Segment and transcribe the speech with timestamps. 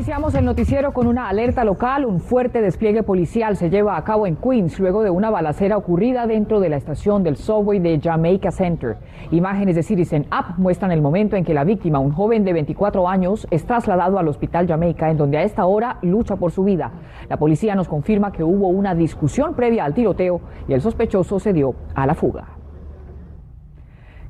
[0.00, 2.06] Iniciamos el noticiero con una alerta local.
[2.06, 6.26] Un fuerte despliegue policial se lleva a cabo en Queens luego de una balacera ocurrida
[6.26, 8.96] dentro de la estación del subway de Jamaica Center.
[9.30, 13.06] Imágenes de Citizen App muestran el momento en que la víctima, un joven de 24
[13.06, 16.92] años, es trasladado al hospital Jamaica, en donde a esta hora lucha por su vida.
[17.28, 21.52] La policía nos confirma que hubo una discusión previa al tiroteo y el sospechoso se
[21.52, 22.59] dio a la fuga.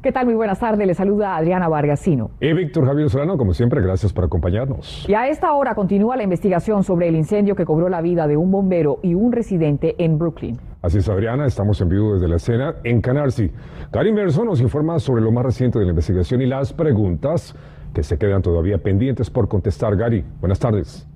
[0.02, 0.24] ¿Qué tal?
[0.24, 0.86] Muy buenas tardes.
[0.86, 2.30] Le saluda Adriana Vargasino.
[2.40, 5.04] Y Víctor Javier Solano, como siempre, gracias por acompañarnos.
[5.06, 8.38] Y a esta hora continúa la investigación sobre el incendio que cobró la vida de
[8.38, 10.58] un bombero y un residente en Brooklyn.
[10.80, 13.50] Así es, Adriana, estamos en vivo desde la escena en Canarsie.
[13.90, 17.54] Karim Merson nos informa sobre lo más reciente de la investigación y las preguntas
[17.92, 19.96] que se quedan todavía pendientes por contestar.
[19.96, 21.09] Gary, buenas tardes.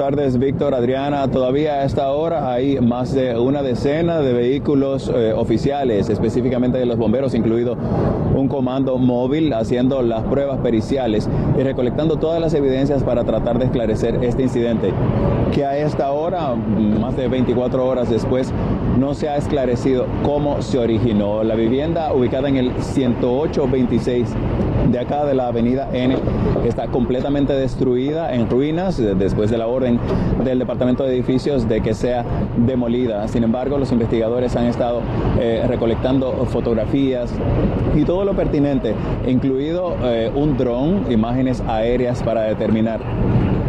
[0.00, 1.30] Tardes, Víctor, Adriana.
[1.30, 6.86] Todavía a esta hora hay más de una decena de vehículos eh, oficiales, específicamente de
[6.86, 7.76] los bomberos, incluido
[8.34, 11.28] un comando móvil, haciendo las pruebas periciales
[11.58, 14.90] y recolectando todas las evidencias para tratar de esclarecer este incidente,
[15.52, 18.54] que a esta hora, más de 24 horas después,
[18.98, 21.44] no se ha esclarecido cómo se originó.
[21.44, 24.28] La vivienda ubicada en el 10826
[24.90, 26.16] de acá de la avenida N
[26.66, 29.98] está completamente destruida en ruinas después de la orden
[30.44, 32.24] del Departamento de Edificios de que sea
[32.56, 33.26] demolida.
[33.28, 35.00] Sin embargo, los investigadores han estado
[35.38, 37.32] eh, recolectando fotografías
[37.94, 38.94] y todo lo pertinente,
[39.26, 43.00] incluido eh, un dron, imágenes aéreas para determinar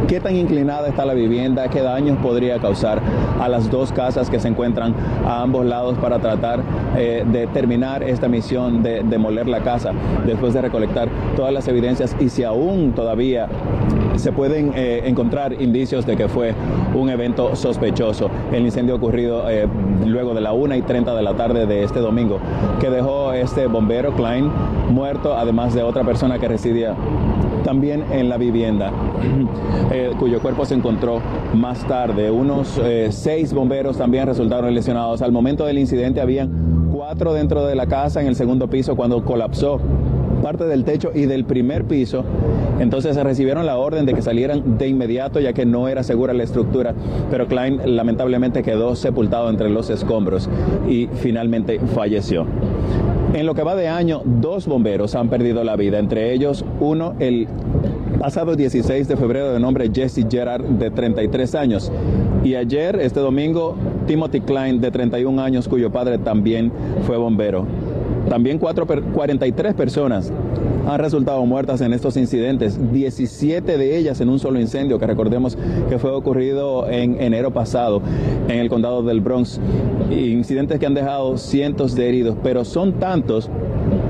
[0.08, 3.02] qué tan inclinada está la vivienda, qué daños podría causar
[3.42, 4.94] a las dos casas que se encuentran
[5.26, 6.62] a ambos lados para tratar
[6.96, 9.92] eh, de terminar esta misión de demoler la casa
[10.26, 13.50] después de recolectar todas las evidencias y si aún todavía
[14.16, 16.54] se pueden eh, encontrar indicios de que fue
[16.94, 18.30] un evento sospechoso.
[18.52, 19.68] El incendio ocurrido eh,
[20.06, 22.40] luego de la 1 y 30 de la tarde de este domingo,
[22.80, 24.52] que dejó este bombero Klein
[24.90, 26.96] muerto, además de otra persona que residía
[27.64, 28.92] también en la vivienda,
[29.92, 31.22] eh, cuyo cuerpo se encontró
[31.54, 32.32] más tarde.
[32.32, 32.80] Unos
[33.10, 35.22] seis bomberos también resultaron lesionados.
[35.22, 39.24] Al momento del incidente habían cuatro dentro de la casa en el segundo piso cuando
[39.24, 39.80] colapsó
[40.42, 42.26] parte del techo y del primer piso.
[42.80, 46.34] Entonces se recibieron la orden de que salieran de inmediato ya que no era segura
[46.34, 46.94] la estructura,
[47.30, 50.50] pero Klein lamentablemente quedó sepultado entre los escombros
[50.90, 52.46] y finalmente falleció.
[53.34, 57.14] En lo que va de año, dos bomberos han perdido la vida, entre ellos uno
[57.20, 57.48] el
[58.20, 61.92] pasado 16 de febrero de nombre Jesse Gerard de 33 años
[62.44, 63.76] y ayer, este domingo,
[64.06, 66.74] Timothy Klein de 31 años cuyo padre también
[67.08, 67.66] fue bombero.
[68.30, 70.32] También 43 personas
[70.88, 75.58] han resultado muertas en estos incidentes, 17 de ellas en un solo incendio que recordemos
[75.90, 78.02] que fue ocurrido en enero pasado
[78.48, 79.60] en el condado del Bronx.
[80.10, 83.50] Incidentes que han dejado cientos de heridos, pero son tantos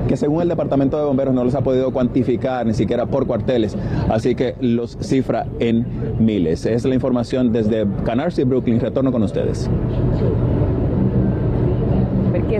[0.08, 3.76] que según el Departamento de Bomberos no los ha podido cuantificar ni siquiera por cuarteles,
[4.08, 5.86] así que los cifra en
[6.18, 6.66] miles.
[6.66, 8.80] Es la información desde Canarsie, Brooklyn.
[8.80, 9.70] Retorno con ustedes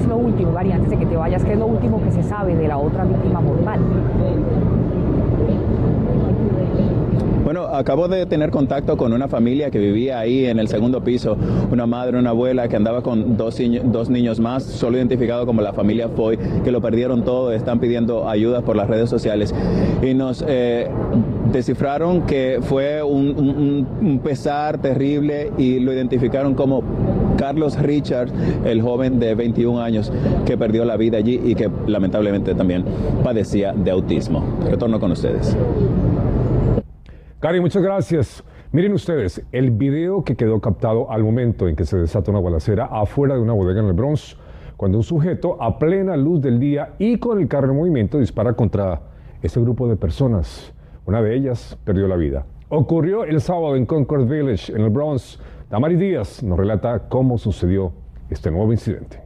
[0.02, 2.22] es lo último, Gary, antes de que te vayas, qué es lo último que se
[2.22, 3.80] sabe de la otra víctima mortal.
[7.44, 11.36] Bueno, acabo de tener contacto con una familia que vivía ahí en el segundo piso,
[11.70, 15.72] una madre, una abuela que andaba con dos, dos niños más, solo identificado como la
[15.72, 19.54] familia Foy, que lo perdieron todo, están pidiendo ayuda por las redes sociales
[20.02, 20.88] y nos eh,
[21.52, 26.82] descifraron que fue un pesar terrible y lo identificaron como
[27.36, 28.28] Carlos Richard,
[28.64, 30.12] el joven de 21 años
[30.46, 32.84] que perdió la vida allí y que lamentablemente también
[33.22, 34.44] padecía de autismo.
[34.68, 35.56] Retorno con ustedes.
[37.40, 38.44] Cari, muchas gracias.
[38.72, 42.86] Miren ustedes, el video que quedó captado al momento en que se desata una balacera
[42.86, 44.36] afuera de una bodega en el Bronx,
[44.76, 48.54] cuando un sujeto a plena luz del día y con el carro en movimiento dispara
[48.54, 49.02] contra
[49.42, 50.72] ese grupo de personas.
[51.04, 52.46] Una de ellas perdió la vida.
[52.68, 55.38] Ocurrió el sábado en Concord Village, en el Bronx,
[55.72, 57.94] Tamari Díaz nos relata cómo sucedió
[58.28, 59.21] este nuevo incidente.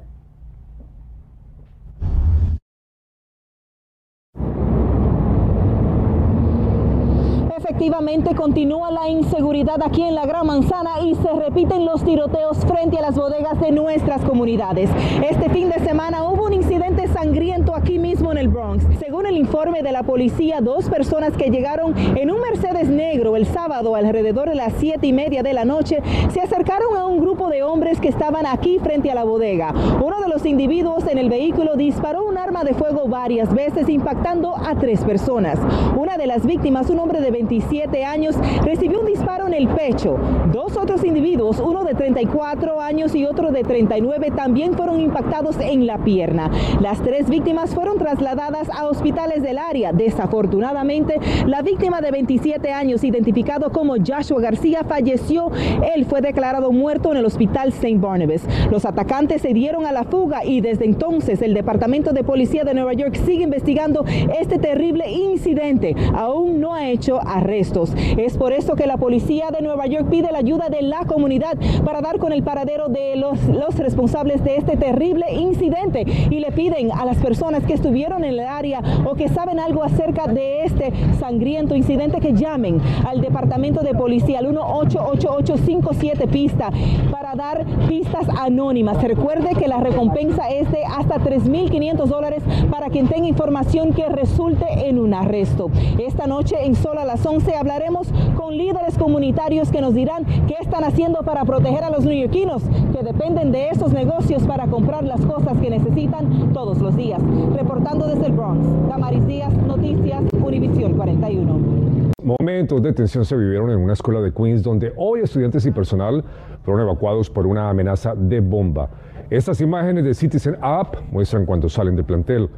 [7.76, 12.96] Efectivamente, continúa la inseguridad aquí en la Gran Manzana y se repiten los tiroteos frente
[12.96, 14.88] a las bodegas de nuestras comunidades.
[15.28, 18.82] Este fin de semana hubo un incidente sangriento aquí mismo en el Bronx.
[18.98, 23.44] Según el informe de la policía, dos personas que llegaron en un Mercedes negro el
[23.44, 26.02] sábado alrededor de las siete y media de la noche
[26.32, 29.74] se acercaron a un grupo de hombres que estaban aquí frente a la bodega.
[30.02, 34.56] Uno de los individuos en el vehículo disparó un arma de fuego varias veces impactando
[34.56, 35.58] a tres personas.
[35.94, 37.30] Una de las víctimas, un hombre de
[37.66, 40.16] 27 años, recibió un disparo en el pecho.
[40.52, 45.86] Dos otros individuos, uno de 34 años y otro de 39, también fueron impactados en
[45.86, 46.50] la pierna.
[46.80, 49.92] Las tres víctimas fueron trasladadas a hospitales del área.
[49.92, 55.50] Desafortunadamente, la víctima de 27 años, identificado como Joshua García, falleció.
[55.94, 57.98] Él fue declarado muerto en el hospital St.
[57.98, 58.42] Barnabas.
[58.70, 62.74] Los atacantes se dieron a la fuga y desde entonces el Departamento de Policía de
[62.74, 64.04] Nueva York sigue investigando
[64.38, 65.96] este terrible incidente.
[66.14, 67.20] Aún no ha hecho
[67.56, 67.92] arrestos.
[68.16, 71.56] Es por eso que la policía de Nueva York pide la ayuda de la comunidad
[71.84, 73.38] para dar con el paradero de los,
[73.76, 78.40] responsables de este terrible incidente y le piden a las personas que estuvieron en el
[78.40, 83.94] área o que saben algo acerca de este sangriento incidente que llamen al Departamento de
[83.94, 86.70] Policía al 1-888-57 pista
[87.10, 89.02] para dar pistas anónimas.
[89.02, 94.88] Recuerde que la recompensa es de hasta 3.500 dólares para quien tenga información que resulte
[94.88, 95.70] en un arresto.
[95.98, 100.56] Esta noche en Sol a las 11 hablaremos con líderes comunitarios que nos dirán qué
[100.60, 102.62] están haciendo para proteger a los neoyorquinos
[102.92, 107.20] que dependen de esos negocios para comprar las cosas que necesitan todos los días.
[107.54, 112.06] Reportando desde el Bronx, Damaris Díaz, Noticias, Univisión 41.
[112.22, 116.24] Momentos de tensión se vivieron en una escuela de Queens donde hoy estudiantes y personal
[116.64, 118.88] fueron evacuados por una amenaza de bomba.
[119.30, 122.48] Estas imágenes de Citizen App muestran cuando salen del plantel,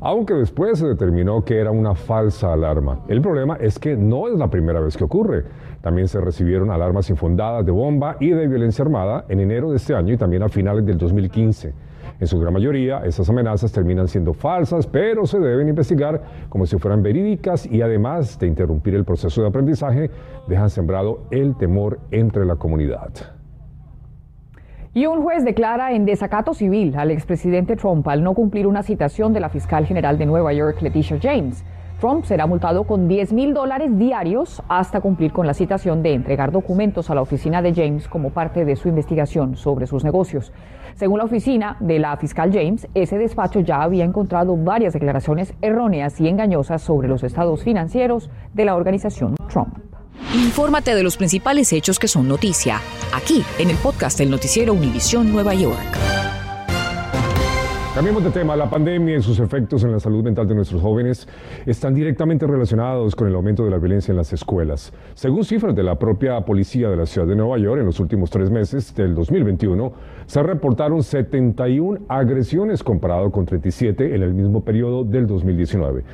[0.00, 3.00] aunque después se determinó que era una falsa alarma.
[3.08, 5.44] El problema es que no es la primera vez que ocurre.
[5.80, 9.94] También se recibieron alarmas infundadas de bomba y de violencia armada en enero de este
[9.94, 11.74] año y también a finales del 2015.
[12.18, 16.78] En su gran mayoría, esas amenazas terminan siendo falsas, pero se deben investigar como si
[16.78, 20.10] fueran verídicas y además de interrumpir el proceso de aprendizaje,
[20.48, 23.35] dejan sembrado el temor entre la comunidad.
[24.96, 29.34] Y un juez declara en desacato civil al expresidente Trump al no cumplir una citación
[29.34, 31.66] de la fiscal general de Nueva York, Leticia James.
[32.00, 36.50] Trump será multado con 10 mil dólares diarios hasta cumplir con la citación de entregar
[36.50, 40.50] documentos a la oficina de James como parte de su investigación sobre sus negocios.
[40.94, 46.18] Según la oficina de la fiscal James, ese despacho ya había encontrado varias declaraciones erróneas
[46.22, 49.76] y engañosas sobre los estados financieros de la organización Trump.
[50.34, 52.80] Infórmate de los principales hechos que son noticia,
[53.12, 55.96] aquí en el podcast del noticiero Univisión Nueva York.
[57.96, 58.54] Cambiemos de tema.
[58.56, 61.26] La pandemia y sus efectos en la salud mental de nuestros jóvenes
[61.64, 64.92] están directamente relacionados con el aumento de la violencia en las escuelas.
[65.14, 68.28] Según cifras de la propia policía de la ciudad de Nueva York, en los últimos
[68.28, 69.94] tres meses del 2021
[70.26, 76.04] se reportaron 71 agresiones comparado con 37 en el mismo periodo del 2019.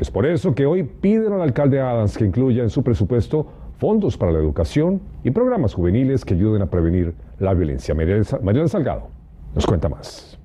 [0.00, 4.16] Es por eso que hoy piden al alcalde Adams que incluya en su presupuesto fondos
[4.16, 7.94] para la educación y programas juveniles que ayuden a prevenir la violencia.
[7.94, 9.08] Mariela Salgado
[9.54, 10.38] nos cuenta más.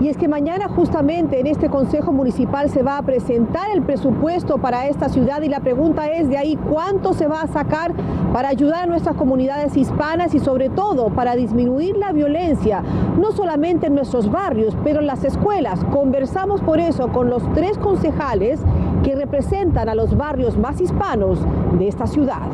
[0.00, 4.58] Y es que mañana justamente en este Consejo Municipal se va a presentar el presupuesto
[4.58, 7.94] para esta ciudad y la pregunta es de ahí cuánto se va a sacar
[8.30, 12.82] para ayudar a nuestras comunidades hispanas y sobre todo para disminuir la violencia,
[13.18, 15.82] no solamente en nuestros barrios, pero en las escuelas.
[15.84, 18.60] Conversamos por eso con los tres concejales
[19.02, 21.38] que representan a los barrios más hispanos
[21.78, 22.50] de esta ciudad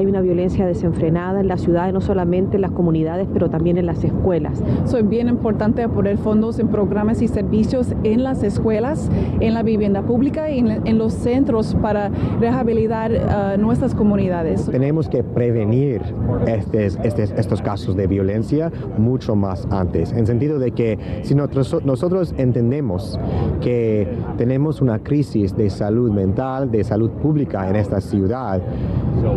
[0.00, 3.86] hay una violencia desenfrenada en la ciudad, no solamente en las comunidades, pero también en
[3.86, 4.62] las escuelas.
[4.86, 9.10] Es bien importante poner fondos en programas y servicios en las escuelas,
[9.40, 14.66] en la vivienda pública y en, los centros para rehabilitar uh, nuestras comunidades.
[14.66, 16.02] Tenemos que prevenir
[16.46, 21.84] estes, estes, estos casos de violencia mucho más antes, en sentido de que si nosotros,
[21.84, 23.18] nosotros entendemos
[23.60, 28.60] que tenemos una crisis de salud mental, de salud pública en esta ciudad,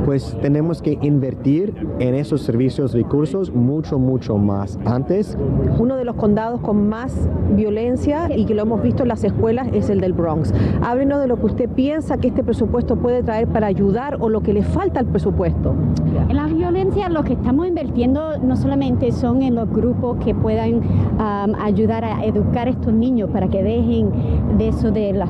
[0.06, 0.53] pues tenemos
[0.84, 5.38] que invertir en esos servicios, recursos mucho, mucho más antes.
[5.80, 9.68] Uno de los condados con más violencia y que lo hemos visto en las escuelas
[9.74, 10.54] es el del Bronx.
[10.84, 14.42] Háblenos de lo que usted piensa que este presupuesto puede traer para ayudar o lo
[14.42, 15.74] que le falta al presupuesto.
[16.30, 20.82] En la violencia lo que estamos invirtiendo no solamente son en los grupos que puedan
[21.60, 24.12] ayudar a educar a estos niños para que dejen
[24.58, 25.30] de eso de las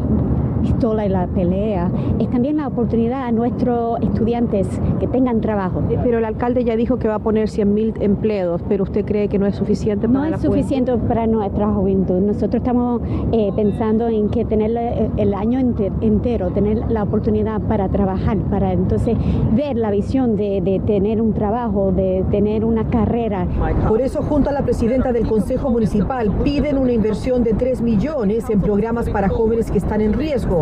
[0.63, 4.67] pistola y la pelea, es también la oportunidad a nuestros estudiantes
[4.99, 5.81] que tengan trabajo.
[6.03, 9.37] Pero el alcalde ya dijo que va a poner 100.000 empleos, pero usted cree que
[9.37, 12.19] no es suficiente para No la es suficiente para nuestra juventud.
[12.21, 13.01] Nosotros estamos
[13.31, 18.37] eh, pensando en que tener eh, el año ente- entero, tener la oportunidad para trabajar,
[18.49, 19.17] para entonces
[19.53, 23.45] ver la visión de, de tener un trabajo, de tener una carrera.
[23.87, 28.49] Por eso, junto a la presidenta del Consejo Municipal, piden una inversión de 3 millones
[28.49, 30.52] en programas para jóvenes que están en riesgo,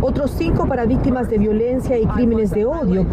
[0.00, 3.06] otros 5 para víctimas de violencia y crímenes de odio,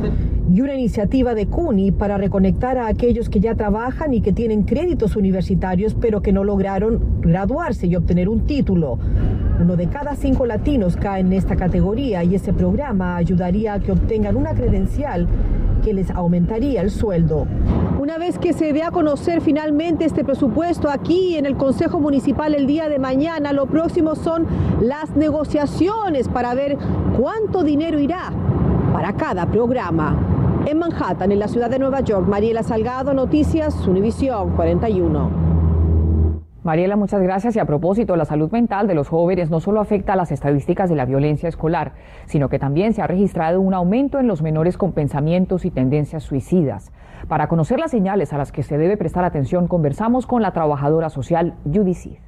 [0.51, 4.63] y una iniciativa de CUNY para reconectar a aquellos que ya trabajan y que tienen
[4.63, 8.97] créditos universitarios, pero que no lograron graduarse y obtener un título.
[9.59, 13.91] Uno de cada cinco latinos cae en esta categoría y ese programa ayudaría a que
[13.91, 15.27] obtengan una credencial
[15.83, 17.45] que les aumentaría el sueldo.
[18.07, 22.55] Una vez que se dé a conocer finalmente este presupuesto aquí en el Consejo Municipal
[22.55, 24.47] el día de mañana, lo próximo son
[24.79, 26.77] las negociaciones para ver
[27.19, 28.31] cuánto dinero irá
[28.93, 30.15] para cada programa.
[30.65, 35.46] En Manhattan, en la ciudad de Nueva York, Mariela Salgado, Noticias, Univisión 41.
[36.63, 37.55] Mariela, muchas gracias.
[37.55, 40.89] Y a propósito, la salud mental de los jóvenes no solo afecta a las estadísticas
[40.89, 41.93] de la violencia escolar,
[42.25, 46.23] sino que también se ha registrado un aumento en los menores con pensamientos y tendencias
[46.23, 46.91] suicidas.
[47.27, 51.09] Para conocer las señales a las que se debe prestar atención, conversamos con la trabajadora
[51.09, 52.26] social Judy Cid.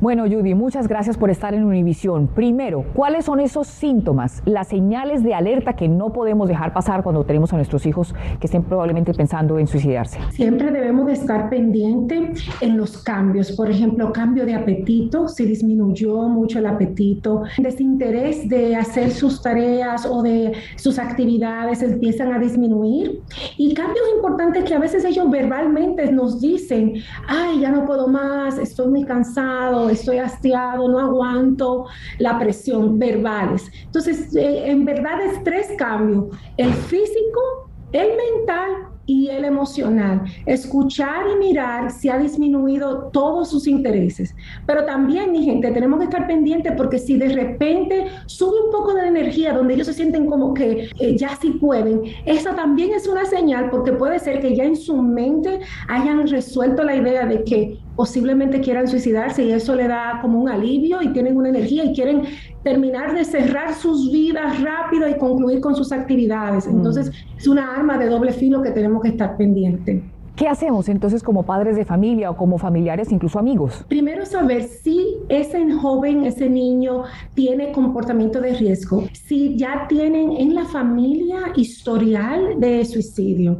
[0.00, 2.26] Bueno, Judy, muchas gracias por estar en Univisión.
[2.26, 7.22] Primero, ¿cuáles son esos síntomas, las señales de alerta que no podemos dejar pasar cuando
[7.24, 10.18] tenemos a nuestros hijos que estén probablemente pensando en suicidarse?
[10.30, 13.52] Siempre debemos de estar pendiente en los cambios.
[13.52, 20.06] Por ejemplo, cambio de apetito, si disminuyó mucho el apetito, desinterés de hacer sus tareas
[20.06, 23.20] o de sus actividades empiezan a disminuir.
[23.58, 26.94] Y cambios importantes que a veces ellos verbalmente nos dicen,
[27.28, 31.86] ay, ya no puedo más, estoy muy cansado, estoy hastiado, no aguanto
[32.18, 33.70] la presión, verbales.
[33.84, 40.22] Entonces, eh, en verdad es tres cambios, el físico, el mental y el emocional.
[40.46, 44.36] Escuchar y mirar si ha disminuido todos sus intereses.
[44.66, 48.94] Pero también, mi gente, tenemos que estar pendientes porque si de repente sube un poco
[48.94, 53.08] de energía donde ellos se sienten como que eh, ya sí pueden, esa también es
[53.08, 57.42] una señal porque puede ser que ya en su mente hayan resuelto la idea de
[57.42, 61.84] que posiblemente quieran suicidarse y eso le da como un alivio y tienen una energía
[61.84, 62.22] y quieren
[62.64, 66.66] terminar de cerrar sus vidas rápido y concluir con sus actividades.
[66.66, 70.02] Entonces, es una arma de doble filo que tenemos que estar pendiente.
[70.36, 73.84] ¿Qué hacemos entonces como padres de familia o como familiares, incluso amigos?
[73.88, 80.54] Primero saber si ese joven, ese niño tiene comportamiento de riesgo, si ya tienen en
[80.54, 83.58] la familia historial de suicidio,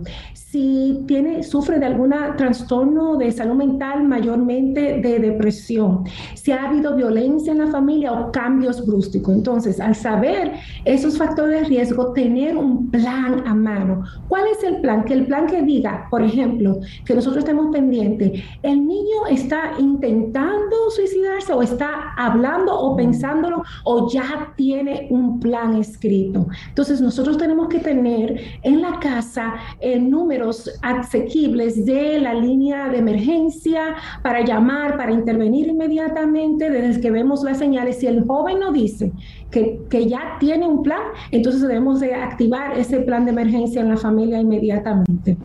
[0.51, 6.03] si tiene, sufre de algún trastorno de salud mental, mayormente de depresión,
[6.35, 9.01] si ha habido violencia en la familia o cambios bruscos.
[9.33, 14.03] Entonces, al saber esos factores de riesgo, tener un plan a mano.
[14.27, 15.05] ¿Cuál es el plan?
[15.05, 16.60] Que el plan que diga, por ejemplo,
[17.05, 24.11] que nosotros estemos pendientes, el niño está intentando suicidarse o está hablando o pensándolo o
[24.11, 26.47] ya tiene un plan escrito.
[26.69, 30.51] Entonces, nosotros tenemos que tener en la casa el número
[30.83, 37.59] asequibles de la línea de emergencia para llamar, para intervenir inmediatamente desde que vemos las
[37.59, 37.99] señales.
[37.99, 39.13] Si el joven nos dice
[39.51, 43.89] que, que ya tiene un plan, entonces debemos de activar ese plan de emergencia en
[43.89, 45.37] la familia inmediatamente.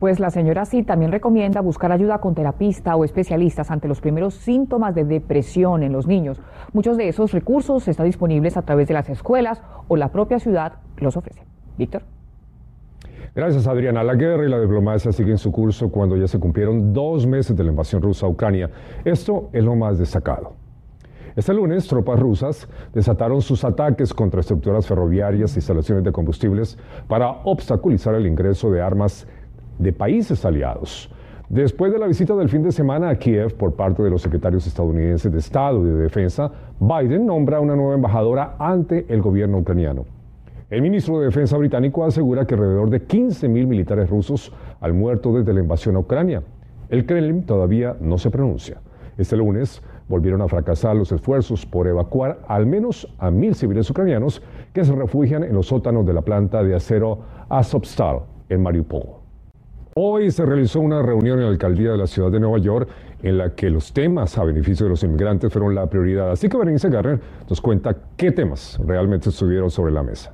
[0.00, 4.32] Pues la señora sí también recomienda buscar ayuda con terapista o especialistas ante los primeros
[4.32, 6.40] síntomas de depresión en los niños.
[6.72, 10.78] Muchos de esos recursos están disponibles a través de las escuelas o la propia ciudad
[10.96, 11.42] los ofrece.
[11.76, 12.02] Víctor.
[13.34, 14.02] Gracias, Adriana.
[14.02, 17.62] La guerra y la diplomacia siguen su curso cuando ya se cumplieron dos meses de
[17.62, 18.70] la invasión rusa a Ucrania.
[19.04, 20.54] Esto es lo más destacado.
[21.36, 26.76] Este lunes, tropas rusas desataron sus ataques contra estructuras ferroviarias e instalaciones de combustibles
[27.06, 29.28] para obstaculizar el ingreso de armas
[29.80, 31.10] de países aliados.
[31.48, 34.66] Después de la visita del fin de semana a Kiev por parte de los secretarios
[34.66, 40.04] estadounidenses de Estado y de Defensa, Biden nombra una nueva embajadora ante el gobierno ucraniano.
[40.68, 45.52] El ministro de Defensa británico asegura que alrededor de 15.000 militares rusos han muerto desde
[45.52, 46.42] la invasión a Ucrania.
[46.88, 48.78] El Kremlin todavía no se pronuncia.
[49.18, 54.42] Este lunes volvieron a fracasar los esfuerzos por evacuar al menos a mil civiles ucranianos
[54.72, 57.18] que se refugian en los sótanos de la planta de acero
[57.48, 59.19] Azovstal en Mariupol.
[59.94, 62.88] Hoy se realizó una reunión en la alcaldía de la ciudad de Nueva York
[63.24, 66.30] en la que los temas a beneficio de los inmigrantes fueron la prioridad.
[66.30, 70.32] Así que Berenice Garner nos cuenta qué temas realmente estuvieron sobre la mesa.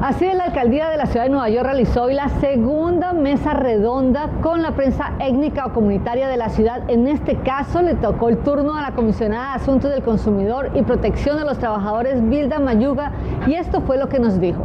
[0.00, 4.30] Así la alcaldía de la ciudad de Nueva York realizó hoy la segunda mesa redonda
[4.42, 6.88] con la prensa étnica o comunitaria de la ciudad.
[6.88, 10.82] En este caso le tocó el turno a la comisionada de Asuntos del Consumidor y
[10.82, 13.10] Protección de los Trabajadores, Vilda Mayuga,
[13.48, 14.64] y esto fue lo que nos dijo.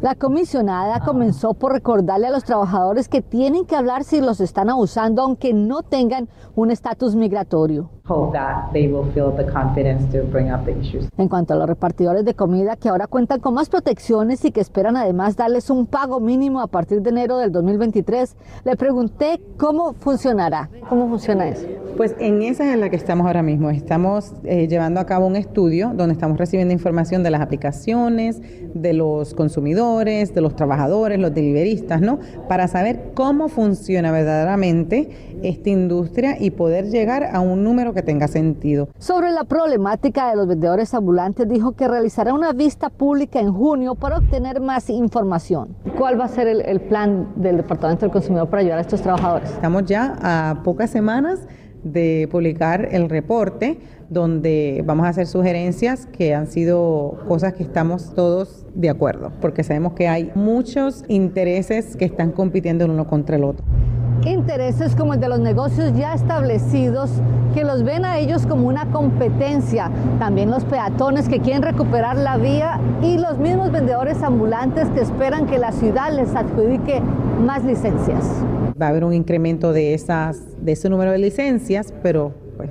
[0.00, 4.70] La comisionada comenzó por recordarle a los trabajadores que tienen que hablar si los están
[4.70, 7.90] abusando aunque no tengan un estatus migratorio.
[11.16, 14.60] En cuanto a los repartidores de comida que ahora cuentan con más protecciones y que
[14.60, 19.92] esperan además darles un pago mínimo a partir de enero del 2023, le pregunté cómo
[19.92, 20.68] funcionará.
[20.88, 21.66] ¿Cómo funciona eso?
[21.96, 23.70] Pues en esa es en la que estamos ahora mismo.
[23.70, 28.40] Estamos eh, llevando a cabo un estudio donde estamos recibiendo información de las aplicaciones,
[28.74, 32.18] de los consumidores, de los trabajadores, los deliveristas, ¿no?
[32.48, 35.10] Para saber cómo funciona verdaderamente
[35.42, 38.88] esta industria y poder llegar a un número que tenga sentido.
[38.98, 43.94] Sobre la problemática de los vendedores ambulantes, dijo que realizará una vista pública en junio
[43.94, 45.76] para obtener más información.
[45.98, 49.02] ¿Cuál va a ser el, el plan del Departamento del Consumidor para ayudar a estos
[49.02, 49.50] trabajadores?
[49.50, 51.46] Estamos ya a pocas semanas
[51.82, 58.14] de publicar el reporte donde vamos a hacer sugerencias que han sido cosas que estamos
[58.14, 63.36] todos de acuerdo, porque sabemos que hay muchos intereses que están compitiendo el uno contra
[63.36, 63.64] el otro
[64.24, 67.10] intereses como el de los negocios ya establecidos
[67.54, 72.36] que los ven a ellos como una competencia, también los peatones que quieren recuperar la
[72.38, 77.02] vía y los mismos vendedores ambulantes que esperan que la ciudad les adjudique
[77.44, 78.24] más licencias.
[78.80, 82.70] Va a haber un incremento de, esas, de ese número de licencias, pero pues,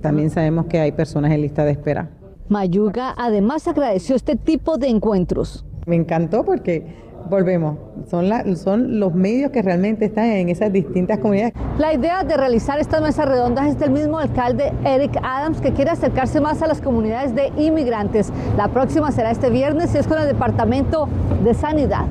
[0.00, 2.10] también sabemos que hay personas en lista de espera.
[2.48, 5.64] Mayuga además agradeció este tipo de encuentros.
[5.86, 7.78] Me encantó porque volvemos,
[8.10, 11.54] son, son los medios que realmente están en esas distintas comunidades.
[11.78, 15.92] La idea de realizar estas mesas redondas es del mismo alcalde Eric Adams que quiere
[15.92, 18.32] acercarse más a las comunidades de inmigrantes.
[18.56, 21.08] La próxima será este viernes y es con el Departamento
[21.44, 22.04] de Sanidad.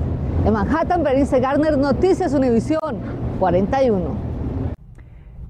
[0.46, 2.80] En Manhattan, Berenice Garner, Noticias Univisión
[3.40, 4.29] 41.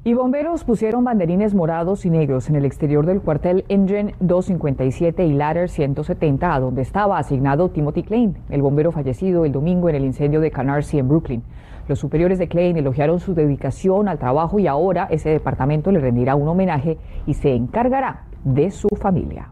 [0.10, 5.34] Y bomberos pusieron banderines morados y negros en el exterior del cuartel Engine 257 y
[5.34, 10.06] Ladder 170, a donde estaba asignado Timothy Klein, el bombero fallecido el domingo en el
[10.06, 11.44] incendio de Canarsie en Brooklyn.
[11.88, 16.34] Los superiores de Klein elogiaron su dedicación al trabajo y ahora ese departamento le rendirá
[16.34, 16.98] un homenaje
[17.28, 19.52] y se encargará de su familia.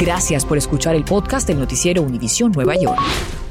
[0.00, 2.98] Gracias por escuchar el podcast del noticiero Univisión Nueva York.